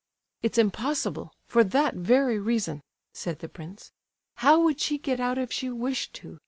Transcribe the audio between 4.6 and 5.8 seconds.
would she get out if she